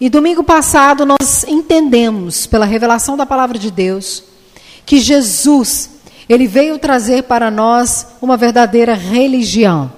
[0.00, 4.22] E domingo passado nós entendemos, pela revelação da palavra de Deus,
[4.84, 5.90] que Jesus,
[6.28, 9.90] ele veio trazer para nós uma verdadeira religião.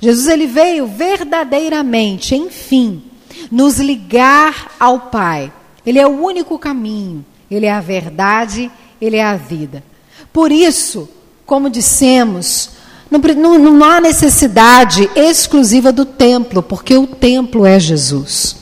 [0.00, 3.02] Jesus ele veio verdadeiramente, enfim,
[3.50, 5.52] nos ligar ao Pai.
[5.84, 8.70] Ele é o único caminho, ele é a verdade,
[9.00, 9.82] ele é a vida.
[10.30, 11.08] Por isso,
[11.46, 12.70] como dissemos,
[13.10, 18.61] não, não, não há necessidade exclusiva do templo, porque o templo é Jesus.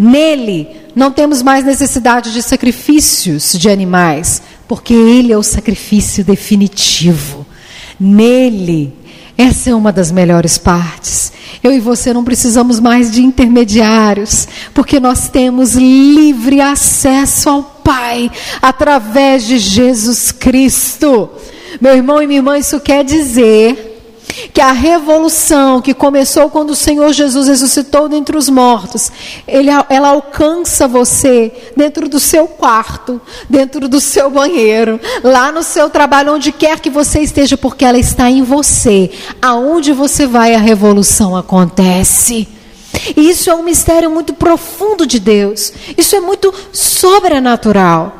[0.00, 7.44] Nele não temos mais necessidade de sacrifícios de animais, porque ele é o sacrifício definitivo.
[7.98, 8.92] Nele,
[9.36, 11.32] essa é uma das melhores partes.
[11.64, 18.30] Eu e você não precisamos mais de intermediários, porque nós temos livre acesso ao Pai
[18.62, 21.28] através de Jesus Cristo.
[21.80, 23.87] Meu irmão e minha irmã, isso quer dizer
[24.52, 29.10] que a revolução que começou quando o Senhor Jesus ressuscitou dentre os mortos,
[29.46, 35.90] ele, ela alcança você dentro do seu quarto, dentro do seu banheiro, lá no seu
[35.90, 39.10] trabalho, onde quer que você esteja, porque ela está em você.
[39.40, 42.48] Aonde você vai, a revolução acontece.
[43.16, 45.72] Isso é um mistério muito profundo de Deus.
[45.96, 48.14] Isso é muito sobrenatural.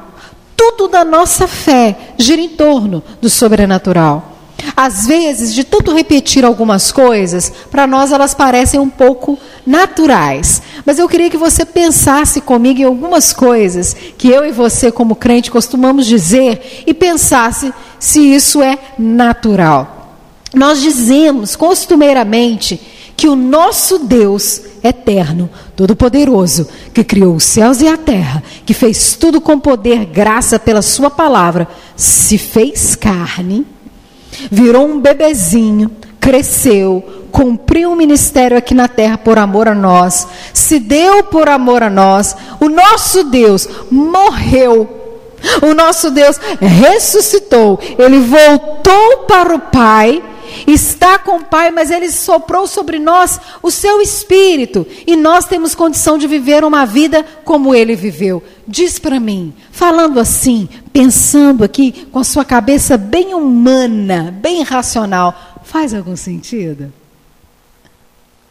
[0.56, 4.27] Tudo da nossa fé gira em torno do sobrenatural.
[4.76, 10.62] Às vezes, de tanto repetir algumas coisas, para nós elas parecem um pouco naturais.
[10.84, 15.16] Mas eu queria que você pensasse comigo em algumas coisas que eu e você, como
[15.16, 20.16] crente, costumamos dizer e pensasse se isso é natural.
[20.54, 22.80] Nós dizemos costumeiramente
[23.16, 29.16] que o nosso Deus eterno, todo-poderoso, que criou os céus e a terra, que fez
[29.16, 33.66] tudo com poder, graça pela Sua palavra, se fez carne
[34.50, 40.78] virou um bebezinho, cresceu, cumpriu um ministério aqui na terra por amor a nós, se
[40.78, 42.36] deu por amor a nós.
[42.60, 44.96] O nosso Deus morreu.
[45.62, 47.78] O nosso Deus ressuscitou.
[47.98, 50.22] Ele voltou para o Pai
[50.66, 54.86] está com o Pai, mas Ele soprou sobre nós o seu espírito.
[55.06, 58.42] E nós temos condição de viver uma vida como Ele viveu.
[58.66, 65.60] Diz para mim, falando assim, pensando aqui com a sua cabeça bem humana, bem racional,
[65.64, 66.92] faz algum sentido?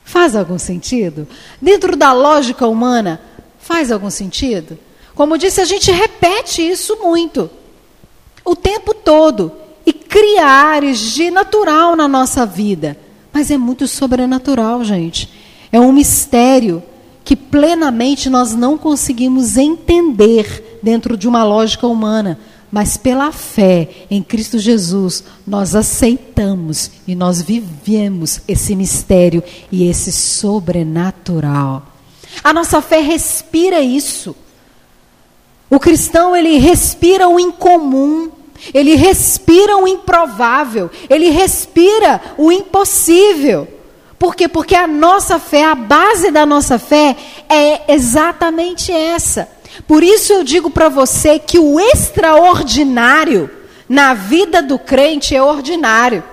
[0.04, 1.28] Faz algum sentido?
[1.62, 3.20] Dentro da lógica humana,
[3.60, 4.80] faz algum sentido?
[5.14, 7.50] Como disse, a gente repete isso muito.
[8.46, 9.52] O tempo todo
[9.88, 12.98] e cria áreas de natural na nossa vida.
[13.32, 15.30] Mas é muito sobrenatural, gente.
[15.72, 16.84] É um mistério
[17.24, 22.38] que plenamente nós não conseguimos entender dentro de uma lógica humana.
[22.70, 30.12] Mas pela fé em Cristo Jesus, nós aceitamos e nós vivemos esse mistério e esse
[30.12, 31.88] sobrenatural.
[32.44, 34.36] A nossa fé respira isso.
[35.70, 38.32] O cristão, ele respira o incomum.
[38.74, 43.68] Ele respira o improvável, ele respira o impossível.
[44.20, 44.48] Por quê?
[44.48, 47.16] Porque a nossa fé, a base da nossa fé
[47.48, 49.48] é exatamente essa.
[49.88, 53.50] Por isso eu digo para você que o extraordinário
[53.88, 56.24] na vida do crente é ordinário.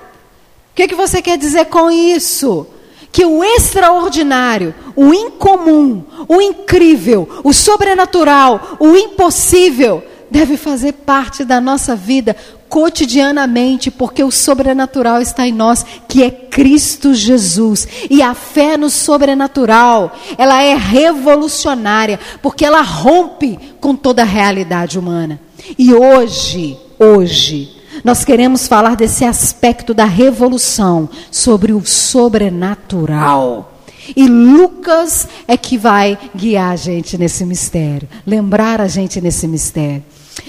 [0.73, 2.67] O que, que você quer dizer com isso?
[3.13, 10.03] Que o extraordinário, o incomum, o incrível, o sobrenatural, o impossível,
[10.35, 12.35] deve fazer parte da nossa vida
[12.69, 17.87] cotidianamente, porque o sobrenatural está em nós, que é Cristo Jesus.
[18.11, 24.99] E a fé no sobrenatural, ela é revolucionária, porque ela rompe com toda a realidade
[24.99, 25.39] humana.
[25.79, 27.71] E hoje, hoje,
[28.03, 33.73] nós queremos falar desse aspecto da revolução sobre o sobrenatural.
[34.17, 40.03] E Lucas é que vai guiar a gente nesse mistério, lembrar a gente nesse mistério.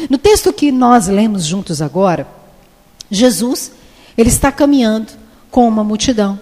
[0.10, 2.28] No texto que nós lemos juntos agora,
[3.10, 3.72] Jesus,
[4.18, 5.14] ele está caminhando
[5.52, 6.40] com uma multidão.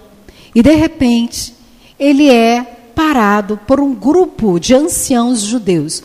[0.55, 1.53] E de repente,
[1.99, 2.61] ele é
[2.95, 6.03] parado por um grupo de anciãos judeus.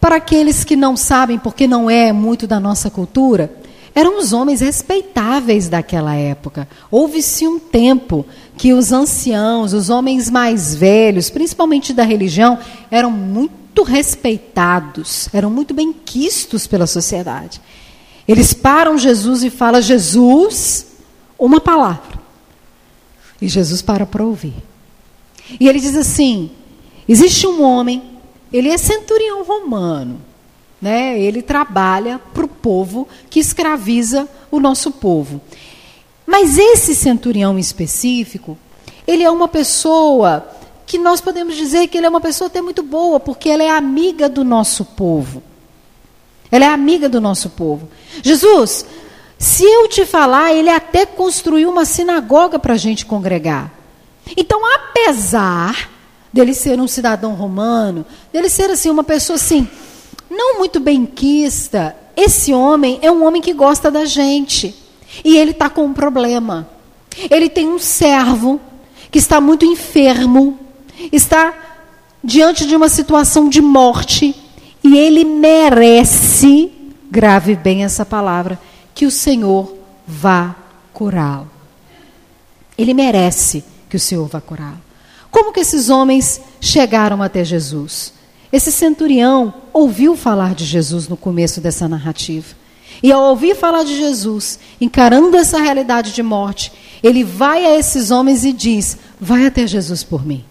[0.00, 3.52] Para aqueles que não sabem, porque não é muito da nossa cultura,
[3.94, 6.66] eram os homens respeitáveis daquela época.
[6.90, 8.24] Houve-se um tempo
[8.56, 12.58] que os anciãos, os homens mais velhos, principalmente da religião,
[12.90, 17.58] eram muito muito respeitados, eram muito bem quistos pela sociedade.
[18.28, 20.88] Eles param Jesus e falam: Jesus,
[21.38, 22.20] uma palavra.
[23.40, 24.54] E Jesus para para ouvir.
[25.58, 26.50] E ele diz assim:
[27.08, 28.02] existe um homem,
[28.52, 30.20] ele é centurião romano,
[30.80, 31.18] né?
[31.18, 35.40] Ele trabalha para o povo que escraviza o nosso povo.
[36.26, 38.56] Mas esse centurião específico,
[39.06, 40.46] ele é uma pessoa
[40.86, 43.70] que nós podemos dizer que ele é uma pessoa até muito boa, porque ela é
[43.70, 45.42] amiga do nosso povo.
[46.50, 47.88] Ela é amiga do nosso povo.
[48.22, 48.84] Jesus,
[49.38, 53.72] se eu te falar, ele até construiu uma sinagoga para a gente congregar.
[54.36, 55.90] Então, apesar
[56.32, 59.68] dele ser um cidadão romano, dele ser assim uma pessoa assim,
[60.30, 64.74] não muito benquista, esse homem é um homem que gosta da gente.
[65.24, 66.68] E ele está com um problema.
[67.30, 68.60] Ele tem um servo
[69.10, 70.58] que está muito enfermo,
[71.12, 71.54] está
[72.22, 74.34] diante de uma situação de morte,
[74.84, 76.72] e ele merece,
[77.10, 78.58] grave bem essa palavra,
[78.94, 79.74] que o Senhor
[80.06, 80.54] vá
[80.92, 81.50] curá-lo.
[82.76, 84.80] Ele merece que o Senhor vá curá-lo.
[85.30, 88.12] Como que esses homens chegaram até Jesus?
[88.52, 92.54] Esse centurião ouviu falar de Jesus no começo dessa narrativa.
[93.02, 96.72] E ao ouvir falar de Jesus, encarando essa realidade de morte,
[97.02, 100.44] ele vai a esses homens e diz: Vai até Jesus por mim.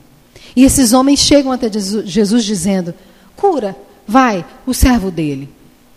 [0.55, 2.93] E esses homens chegam até Jesus, dizendo:
[3.35, 3.75] Cura,
[4.07, 5.49] vai, o servo dele.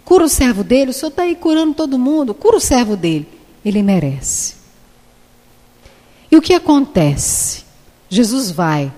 [0.05, 3.27] Cura o servo dele, o senhor está aí curando todo mundo, cura o servo dele.
[3.65, 4.55] Ele merece.
[6.31, 7.65] E o que acontece?
[8.11, 8.93] Jesus vai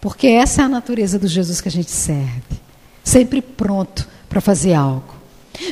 [0.00, 2.60] porque essa é a natureza do Jesus que a gente serve.
[3.02, 5.14] Sempre pronto para fazer algo.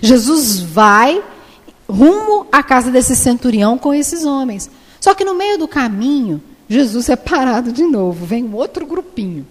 [0.02, 1.22] Jesus vai
[1.88, 4.70] rumo à casa desse centurião com esses homens.
[5.00, 8.26] Só que no meio do caminho, Jesus é parado de novo.
[8.26, 9.46] Vem um outro grupinho.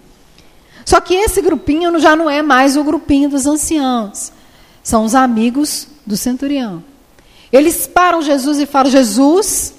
[0.84, 4.32] Só que esse grupinho já não é mais o grupinho dos anciãos.
[4.82, 6.82] São os amigos do centurião.
[7.52, 9.74] Eles param Jesus e falam: Jesus,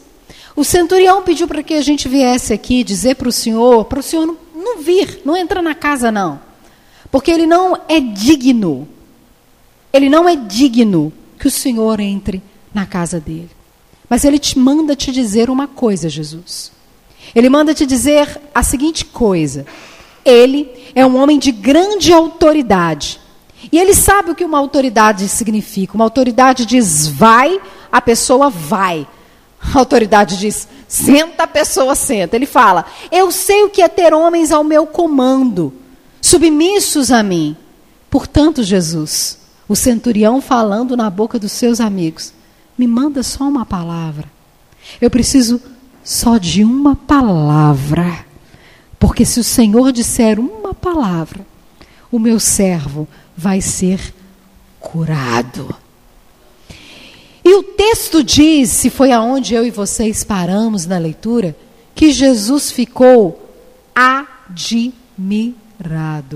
[0.55, 4.03] o centurião pediu para que a gente viesse aqui dizer para o senhor, para o
[4.03, 6.39] senhor não não vir, não entra na casa não.
[7.09, 8.87] Porque ele não é digno.
[9.93, 12.41] Ele não é digno que o Senhor entre
[12.73, 13.49] na casa dele.
[14.09, 16.71] Mas ele te manda te dizer uma coisa, Jesus.
[17.37, 19.63] Ele manda te dizer a seguinte coisa:
[20.25, 23.19] ele é um homem de grande autoridade.
[23.71, 25.93] E ele sabe o que uma autoridade significa.
[25.93, 27.61] Uma autoridade diz vai,
[27.91, 29.07] a pessoa vai.
[29.61, 32.35] A autoridade diz Senta a pessoa, senta.
[32.35, 35.71] Ele fala: Eu sei o que é ter homens ao meu comando,
[36.19, 37.55] submissos a mim.
[38.09, 39.37] Portanto, Jesus,
[39.69, 42.33] o centurião falando na boca dos seus amigos,
[42.75, 44.25] me manda só uma palavra.
[44.99, 45.61] Eu preciso
[46.07, 48.25] só de uma palavra.
[48.97, 51.45] Porque se o Senhor disser uma palavra,
[52.09, 53.05] o meu servo
[53.35, 53.99] vai ser
[54.79, 55.75] curado.
[57.43, 61.53] E o texto diz, se foi aonde eu e vocês paramos na leitura,
[61.93, 63.51] que Jesus ficou
[63.93, 64.79] admirado.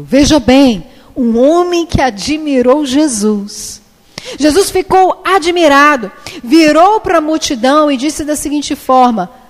[0.04, 0.86] Veja bem,
[1.16, 3.82] um homem que admirou Jesus.
[4.38, 6.12] Jesus ficou admirado,
[6.44, 9.41] virou para a multidão e disse da seguinte forma: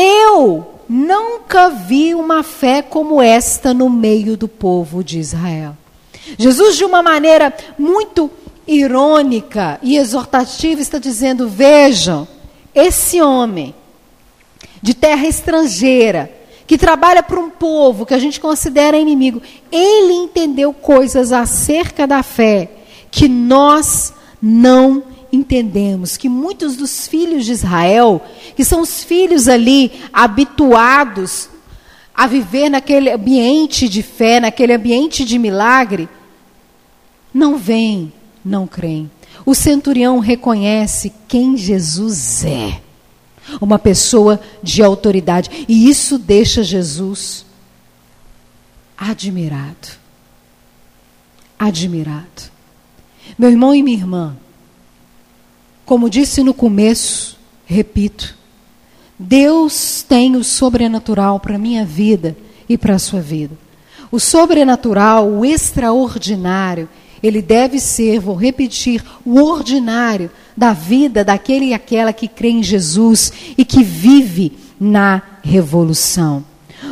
[0.00, 5.76] Eu nunca vi uma fé como esta no meio do povo de Israel.
[6.38, 8.30] Jesus, de uma maneira muito
[8.64, 12.28] irônica e exortativa, está dizendo: vejam,
[12.72, 13.74] esse homem
[14.80, 16.30] de terra estrangeira,
[16.64, 19.42] que trabalha para um povo que a gente considera inimigo,
[19.72, 22.70] ele entendeu coisas acerca da fé
[23.10, 25.17] que nós não entendemos.
[26.16, 28.22] Que muitos dos filhos de Israel,
[28.56, 31.48] que são os filhos ali habituados
[32.14, 36.08] a viver naquele ambiente de fé, naquele ambiente de milagre,
[37.32, 38.12] não vêm
[38.48, 39.10] não creem.
[39.44, 42.80] O centurião reconhece quem Jesus é.
[43.60, 45.64] Uma pessoa de autoridade.
[45.68, 47.46] E isso deixa Jesus
[48.96, 49.88] admirado.
[51.58, 52.50] Admirado.
[53.38, 54.36] Meu irmão e minha irmã,
[55.88, 58.36] como disse no começo, repito,
[59.18, 62.36] Deus tem o sobrenatural para a minha vida
[62.68, 63.56] e para a sua vida.
[64.12, 66.90] O sobrenatural, o extraordinário,
[67.22, 72.62] ele deve ser, vou repetir, o ordinário da vida daquele e aquela que crê em
[72.62, 76.44] Jesus e que vive na revolução.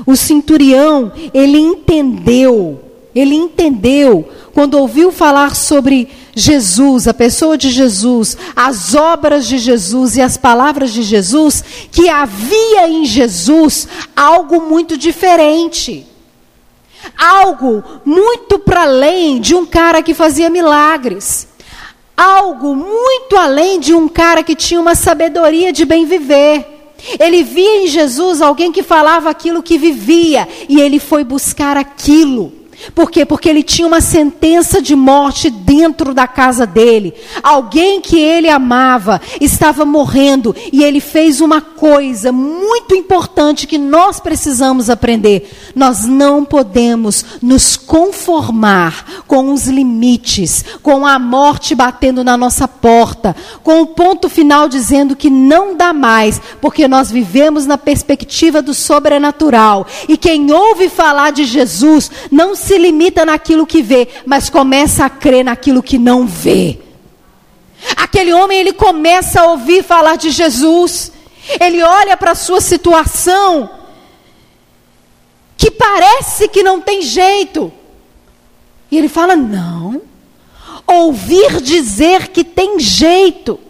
[0.07, 2.81] O centurião, ele entendeu,
[3.19, 10.17] ele entendeu quando ouviu falar sobre Jesus, a pessoa de Jesus, as obras de Jesus
[10.17, 16.07] e as palavras de Jesus, que havia em Jesus algo muito diferente
[17.17, 21.49] algo muito para além de um cara que fazia milagres.
[22.17, 26.95] Algo muito além de um cara que tinha uma sabedoria de bem viver.
[27.21, 32.53] Ele via em Jesus alguém que falava aquilo que vivia e ele foi buscar aquilo.
[32.95, 33.25] Por quê?
[33.25, 37.15] Porque ele tinha uma sentença de morte dentro da casa dele.
[37.43, 44.21] Alguém que ele amava estava morrendo e ele fez uma coisa muito importante que nós
[44.21, 45.51] precisamos aprender.
[45.75, 53.35] Nós não podemos nos conformar com os limites, com a morte batendo na nossa porta,
[53.63, 58.75] com o ponto final dizendo que não dá mais, porque nós vivemos na perspectiva do
[58.75, 59.87] sobrenatural.
[60.09, 65.11] E quem ouve falar de Jesus não se limita naquilo que vê, mas começa a
[65.11, 66.81] crer naquilo que não vê.
[67.97, 71.13] Aquele homem, ele começa a ouvir falar de Jesus,
[71.61, 73.71] ele olha para a sua situação,
[75.57, 77.73] que parece que não tem jeito,
[78.91, 80.03] e ele fala: não,
[80.87, 83.61] ouvir dizer que tem jeito.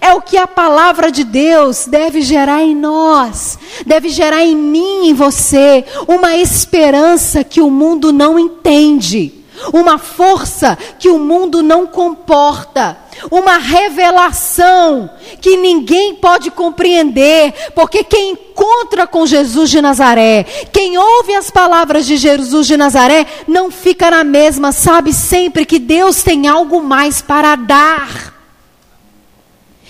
[0.00, 5.08] É o que a palavra de Deus deve gerar em nós, deve gerar em mim,
[5.08, 9.32] em você, uma esperança que o mundo não entende,
[9.72, 12.98] uma força que o mundo não comporta,
[13.30, 21.34] uma revelação que ninguém pode compreender, porque quem encontra com Jesus de Nazaré, quem ouve
[21.34, 26.46] as palavras de Jesus de Nazaré, não fica na mesma, sabe sempre que Deus tem
[26.46, 28.37] algo mais para dar.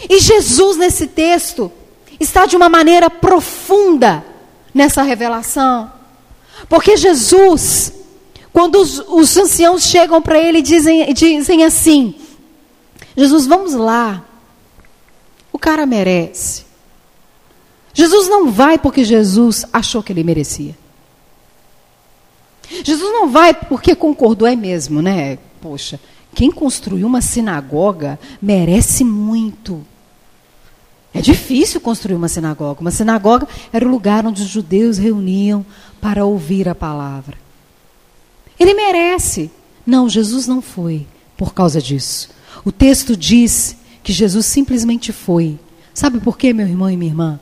[0.08, 1.72] E Jesus, nesse texto,
[2.20, 4.24] está de uma maneira profunda
[4.74, 5.92] nessa revelação.
[6.68, 7.92] Porque Jesus,
[8.52, 12.14] quando os, os anciãos chegam para ele e dizem, dizem assim:
[13.16, 14.24] Jesus, vamos lá.
[15.52, 16.66] O cara merece.
[17.92, 20.76] Jesus não vai porque Jesus achou que ele merecia.
[22.84, 25.38] Jesus não vai porque concordou, é mesmo, né?
[25.60, 25.98] Poxa,
[26.38, 29.84] quem construiu uma sinagoga merece muito.
[31.12, 32.80] É difícil construir uma sinagoga.
[32.80, 35.66] Uma sinagoga era o lugar onde os judeus reuniam
[36.00, 37.36] para ouvir a palavra.
[38.56, 39.50] Ele merece.
[39.84, 42.30] Não, Jesus não foi por causa disso.
[42.64, 45.58] O texto diz que Jesus simplesmente foi.
[45.92, 47.40] Sabe por quê, meu irmão e minha irmã?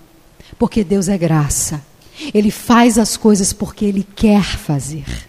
[0.59, 1.85] Porque Deus é graça.
[2.33, 5.26] Ele faz as coisas porque Ele quer fazer.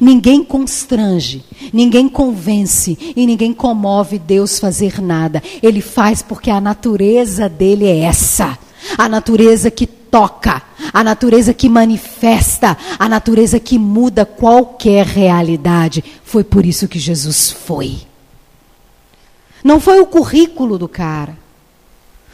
[0.00, 5.42] Ninguém constrange, ninguém convence e ninguém comove Deus fazer nada.
[5.62, 8.58] Ele faz porque a natureza dele é essa.
[8.98, 16.04] A natureza que toca, a natureza que manifesta, a natureza que muda qualquer realidade.
[16.24, 17.98] Foi por isso que Jesus foi.
[19.62, 21.38] Não foi o currículo do cara.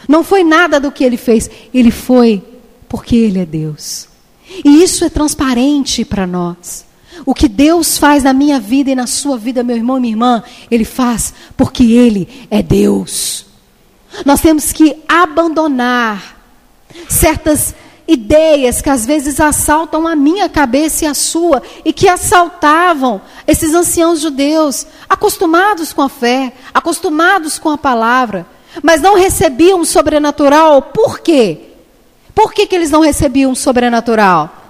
[0.09, 1.51] Não foi nada do que ele fez.
[1.75, 2.43] Ele foi
[2.89, 4.09] porque ele é Deus.
[4.65, 6.86] E isso é transparente para nós.
[7.25, 10.13] O que Deus faz na minha vida e na sua vida, meu irmão e minha
[10.13, 13.47] irmã, Ele faz porque Ele é Deus.
[14.25, 16.37] Nós temos que abandonar
[17.09, 17.75] certas
[18.09, 23.75] ideias que às vezes assaltam a minha cabeça e a sua, e que assaltavam esses
[23.75, 28.47] anciãos judeus, acostumados com a fé, acostumados com a palavra,
[28.83, 30.83] mas não recebiam o sobrenatural.
[30.83, 31.61] Por quê?
[32.35, 34.66] Por que, que eles não recebiam o sobrenatural?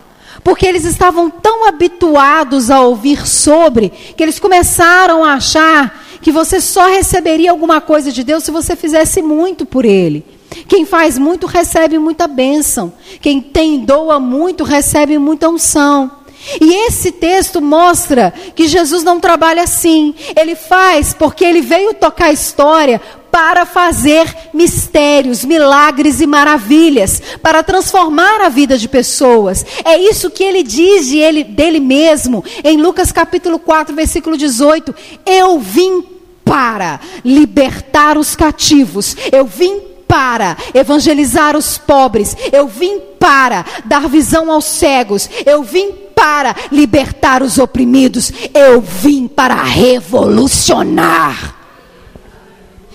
[0.47, 6.61] Porque eles estavam tão habituados a ouvir sobre, que eles começaram a achar que você
[6.61, 10.25] só receberia alguma coisa de Deus se você fizesse muito por Ele.
[10.69, 12.93] Quem faz muito recebe muita bênção.
[13.21, 16.13] Quem tem doa muito recebe muita unção.
[16.61, 20.15] E esse texto mostra que Jesus não trabalha assim.
[20.35, 23.01] Ele faz porque ele veio tocar a história
[23.31, 29.65] para fazer mistérios, milagres e maravilhas, para transformar a vida de pessoas.
[29.85, 34.95] É isso que ele diz de ele, dele mesmo em Lucas capítulo 4, versículo 18.
[35.27, 36.03] Eu vim
[36.47, 39.15] para libertar os cativos.
[39.31, 42.35] Eu vim para evangelizar os pobres.
[42.51, 45.29] Eu vim para dar visão aos cegos.
[45.45, 48.33] Eu vim para libertar os oprimidos.
[48.55, 51.55] Eu vim para revolucionar.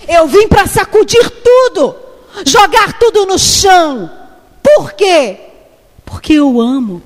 [0.08, 1.94] Eu vim para sacudir tudo,
[2.44, 4.10] jogar tudo no chão.
[4.60, 5.38] Por quê?
[6.04, 7.00] Porque eu amo.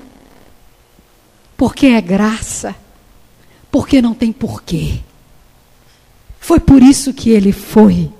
[1.56, 2.75] Porque é graça.
[3.70, 5.00] Porque não tem porquê.
[6.40, 8.11] Foi por isso que ele foi.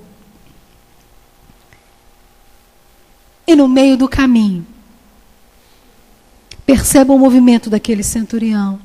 [3.47, 4.67] E no meio do caminho,
[6.77, 8.79] perceba o movimento daquele centurião.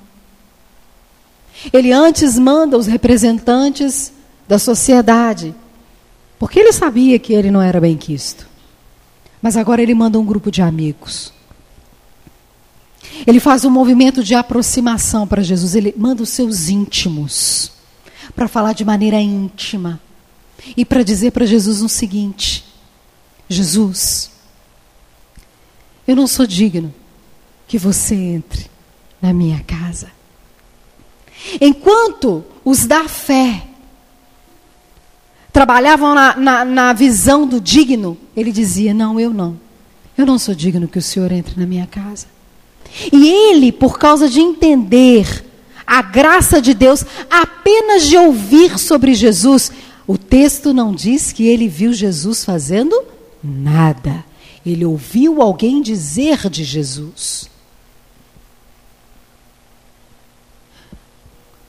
[1.73, 4.13] Ele antes manda os representantes
[4.49, 5.55] da sociedade
[6.39, 8.49] porque ele sabia que ele não era bem quisto.
[9.41, 11.33] Mas agora ele manda um grupo de amigos.
[13.27, 15.75] Ele faz um movimento de aproximação para Jesus.
[15.75, 17.73] Ele manda os seus íntimos
[18.35, 20.01] para falar de maneira íntima
[20.77, 22.65] e para dizer para Jesus o seguinte:
[23.49, 24.31] Jesus,
[26.09, 26.93] eu não sou digno
[27.73, 28.71] que você entre
[29.23, 30.09] na minha casa.
[31.59, 33.63] Enquanto os da fé
[35.51, 39.59] trabalhavam na, na, na, visão do digno, ele dizia: Não, eu não.
[40.19, 42.27] Eu não sou digno que o Senhor entre na minha casa.
[43.11, 45.43] E ele, por causa de entender
[45.87, 49.73] a graça de Deus, apenas de ouvir sobre Jesus,
[50.07, 53.03] o texto não diz que ele viu Jesus fazendo
[53.43, 54.23] nada.
[54.65, 57.51] Ele ouviu alguém dizer de Jesus.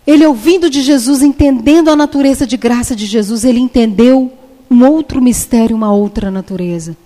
[0.06, 4.32] Ele ouvindo de Jesus, entendendo a natureza de graça de Jesus, ele entendeu
[4.70, 6.98] um outro mistério, uma outra natureza.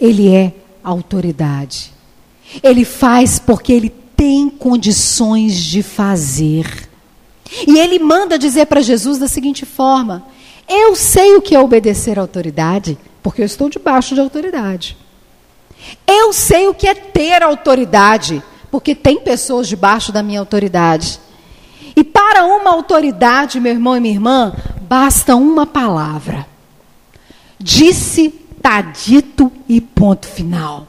[0.00, 1.92] Ele é autoridade.
[2.62, 6.88] Ele faz porque ele tem condições de fazer.
[7.66, 10.24] E ele manda dizer para Jesus da seguinte forma:
[10.68, 14.96] Eu sei o que é obedecer à autoridade, porque eu estou debaixo de autoridade.
[16.06, 21.20] Eu sei o que é ter autoridade, porque tem pessoas debaixo da minha autoridade.
[21.96, 26.46] E para uma autoridade, meu irmão e minha irmã, basta uma palavra.
[27.58, 30.86] Disse, está dito e ponto final.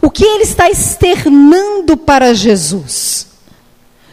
[0.00, 3.26] O que ele está externando para Jesus?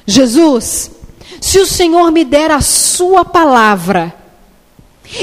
[0.06, 0.92] Jesus,
[1.40, 4.14] se o Senhor me der a sua palavra,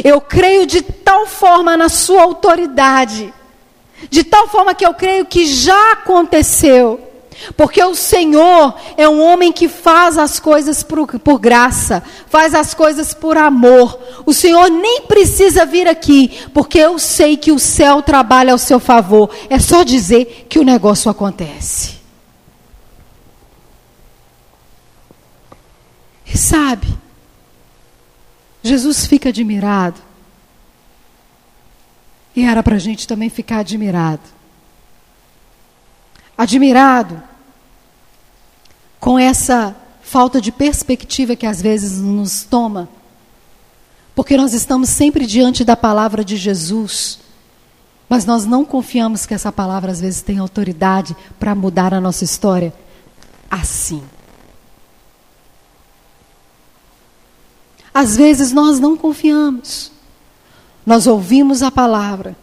[0.03, 3.35] eu creio de tal forma na sua autoridade,
[4.09, 7.10] de tal forma que eu creio que já aconteceu
[7.57, 12.75] porque o Senhor é um homem que faz as coisas por, por, graça, faz as
[12.75, 13.99] coisas por amor.
[14.27, 18.79] O Senhor nem precisa vir aqui, porque eu sei que o céu trabalha ao seu
[18.79, 19.31] favor.
[19.49, 21.99] É só dizer que o negócio acontece.
[26.27, 26.87] E sabe,
[28.63, 30.01] Jesus fica admirado.
[32.37, 34.23] E era para a gente também ficar admirado.
[36.39, 37.30] Admirado
[39.01, 42.89] com essa falta de perspectiva que às vezes nos toma,
[44.15, 47.19] porque nós estamos sempre diante da palavra de Jesus,
[48.09, 52.25] mas nós não confiamos que essa palavra às vezes tem autoridade para mudar a nossa
[52.25, 52.75] história
[53.51, 54.03] assim.
[57.93, 59.91] Às vezes nós não confiamos.
[60.85, 62.37] Nós ouvimos a palavra,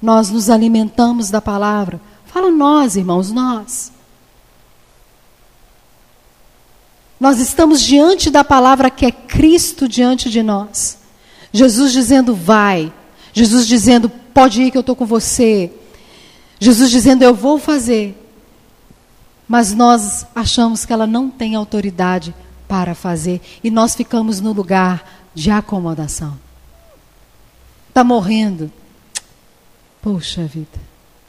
[0.00, 2.00] nós nos alimentamos da palavra.
[2.26, 3.92] Fala nós, irmãos, nós.
[7.22, 10.98] Nós estamos diante da palavra que é Cristo diante de nós.
[11.52, 12.92] Jesus dizendo, vai.
[13.32, 15.72] Jesus dizendo, pode ir que eu estou com você.
[16.58, 18.20] Jesus dizendo, eu vou fazer.
[19.46, 22.34] Mas nós achamos que ela não tem autoridade
[22.66, 23.40] para fazer.
[23.62, 26.36] E nós ficamos no lugar de acomodação.
[27.88, 28.68] Está morrendo.
[30.02, 30.80] Poxa vida,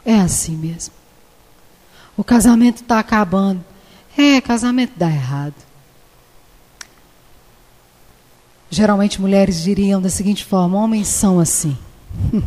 [0.04, 0.96] é assim mesmo.
[2.18, 3.64] O casamento está acabando.
[4.18, 5.73] É, casamento dá errado.
[8.74, 11.78] Geralmente mulheres diriam da seguinte forma: homens são assim.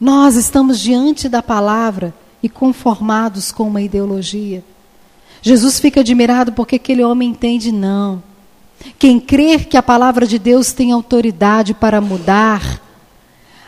[0.00, 4.64] Nós estamos diante da palavra e conformados com uma ideologia.
[5.42, 8.22] Jesus fica admirado porque aquele homem entende não.
[8.98, 12.80] Quem crer que a palavra de Deus tem autoridade para mudar,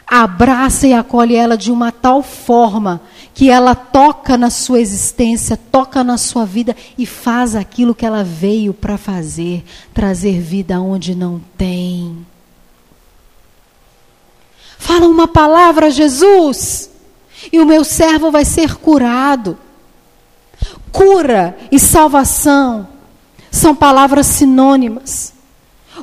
[0.07, 3.03] abraça e acolhe ela de uma tal forma
[3.37, 8.25] que ela toca na sua existência, toca na sua vida e faz aquilo que ela
[8.25, 12.27] veio para fazer, trazer vida onde não tem.
[14.79, 16.89] Fala uma palavra, Jesus,
[17.53, 19.59] e o meu servo vai ser curado.
[20.91, 22.89] Cura e salvação
[23.51, 25.35] são palavras sinônimas.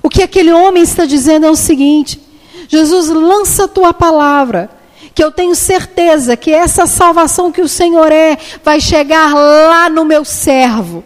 [0.04, 2.22] O que aquele homem está dizendo é o seguinte:
[2.68, 4.83] Jesus, lança a tua palavra
[5.14, 10.04] que eu tenho certeza que essa salvação que o Senhor é vai chegar lá no
[10.04, 11.04] meu servo.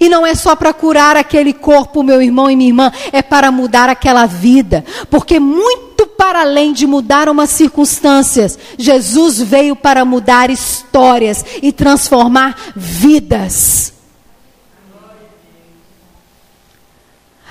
[0.00, 3.52] E não é só para curar aquele corpo, meu irmão e minha irmã, é para
[3.52, 4.84] mudar aquela vida.
[5.08, 12.56] Porque muito para além de mudar umas circunstâncias, Jesus veio para mudar histórias e transformar
[12.74, 13.92] vidas.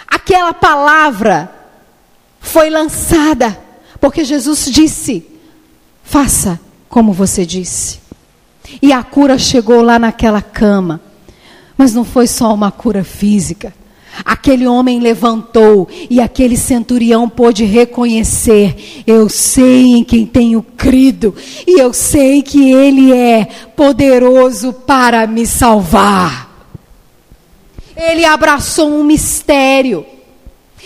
[0.07, 1.51] Aquela palavra
[2.39, 3.57] foi lançada,
[3.99, 5.35] porque Jesus disse:
[6.05, 7.99] Faça como você disse.
[8.81, 11.01] E a cura chegou lá naquela cama.
[11.77, 13.73] Mas não foi só uma cura física.
[14.23, 21.35] Aquele homem levantou e aquele centurião pôde reconhecer: eu sei em quem tenho crido,
[21.67, 26.49] e eu sei que Ele é poderoso para me salvar.
[27.97, 30.05] Ele abraçou um mistério,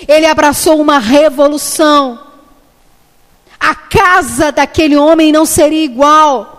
[0.07, 2.28] ele abraçou uma revolução
[3.59, 6.55] a casa daquele homem não seria igual.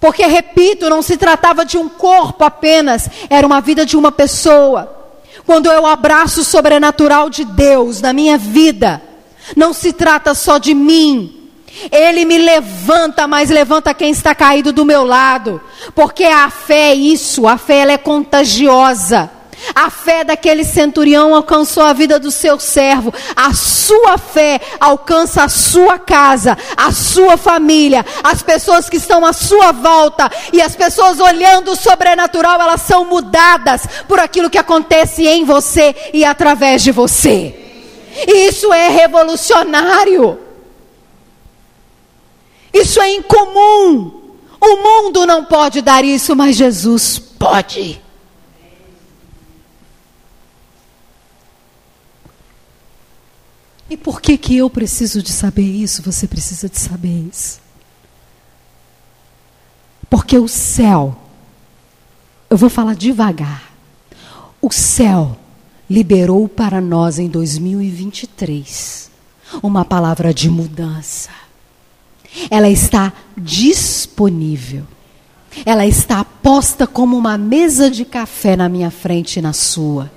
[0.00, 4.92] Porque, repito, não se tratava de um corpo apenas, era uma vida de uma pessoa.
[5.44, 9.02] Quando eu abraço o sobrenatural de Deus na minha vida,
[9.56, 11.50] não se trata só de mim,
[11.90, 15.60] ele me levanta, mas levanta quem está caído do meu lado.
[15.94, 19.30] Porque a fé é isso, a fé ela é contagiosa.
[19.74, 23.12] A fé daquele centurião alcançou a vida do seu servo.
[23.34, 29.32] A sua fé alcança a sua casa, a sua família, as pessoas que estão à
[29.32, 30.30] sua volta.
[30.52, 35.94] E as pessoas olhando o sobrenatural, elas são mudadas por aquilo que acontece em você
[36.12, 37.54] e através de você.
[38.26, 40.38] E isso é revolucionário.
[42.72, 44.22] Isso é incomum.
[44.60, 48.05] O mundo não pode dar isso, mas Jesus pode.
[53.88, 56.02] E por que que eu preciso de saber isso?
[56.02, 57.60] Você precisa de saber isso.
[60.10, 61.16] Porque o céu,
[62.50, 63.72] eu vou falar devagar.
[64.60, 65.36] O céu
[65.88, 69.10] liberou para nós em 2023
[69.62, 71.30] uma palavra de mudança.
[72.50, 74.84] Ela está disponível.
[75.64, 80.10] Ela está posta como uma mesa de café na minha frente e na sua.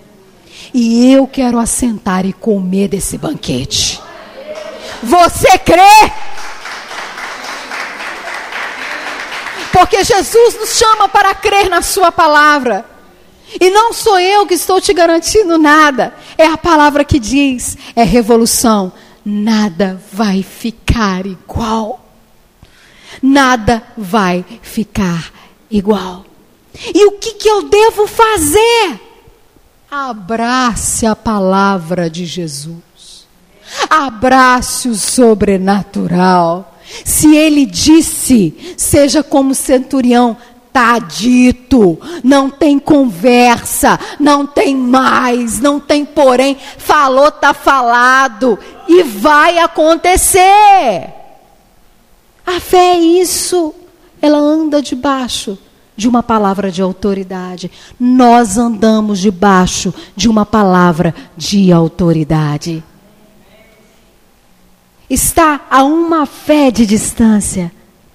[0.73, 4.01] E eu quero assentar e comer desse banquete.
[5.01, 6.11] Você crê?
[9.71, 12.85] Porque Jesus nos chama para crer na Sua palavra.
[13.59, 16.13] E não sou eu que estou te garantindo nada.
[16.37, 18.91] É a palavra que diz: é revolução.
[19.25, 22.09] Nada vai ficar igual
[23.21, 25.31] nada vai ficar
[25.69, 26.25] igual.
[26.93, 28.99] E o que, que eu devo fazer?
[30.07, 33.27] Abrace a palavra de Jesus.
[33.89, 36.73] Abrace o sobrenatural.
[37.03, 45.79] Se ele disse, seja como centurião, está dito, não tem conversa, não tem mais, não
[45.79, 48.57] tem porém, falou, está falado,
[48.87, 51.13] e vai acontecer.
[52.45, 53.75] A fé é isso.
[54.21, 55.57] Ela anda debaixo
[55.99, 57.69] de uma palavra de autoridade.
[57.99, 62.81] Nós andamos debaixo de uma palavra de autoridade.
[65.09, 67.69] Está a uma fé de distância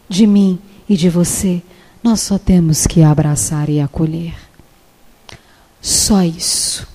[0.09, 1.63] de mim e de você.
[2.03, 4.35] Nós só temos que abraçar e acolher.
[5.83, 6.89] Só isso.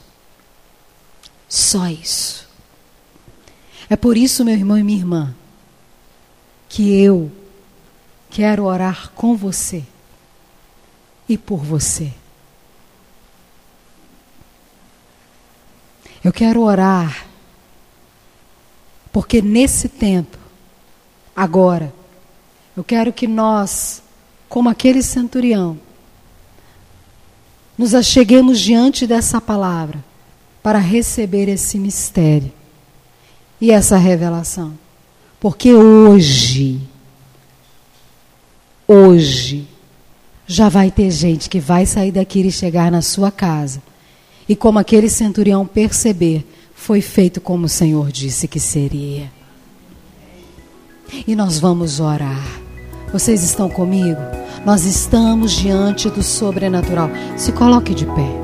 [1.47, 2.47] Só isso.
[3.87, 5.35] É por isso, meu irmão e minha irmã,
[6.67, 7.31] que eu
[8.31, 9.83] quero orar com você
[11.29, 12.11] e por você.
[16.23, 17.27] Eu quero orar,
[19.13, 20.37] porque nesse tempo,
[21.35, 21.93] agora,
[22.75, 24.01] eu quero que nós,
[24.49, 25.79] como aquele centurião,
[27.77, 30.03] nos acheguemos diante dessa palavra
[30.61, 32.51] para receber esse mistério
[33.61, 34.77] e essa revelação.
[35.39, 36.81] Porque hoje,
[38.85, 39.65] hoje,
[40.51, 43.83] já vai ter gente que vai sair daqui e chegar na sua casa.
[44.47, 49.31] E como aquele centurião perceber, foi feito como o Senhor disse que seria.
[51.27, 52.43] E nós vamos orar.
[53.13, 54.19] Vocês estão comigo?
[54.65, 57.11] Nós estamos diante do sobrenatural.
[57.37, 58.38] Se coloque de pé.